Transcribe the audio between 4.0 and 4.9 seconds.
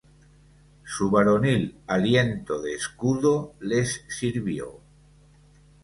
sirvió.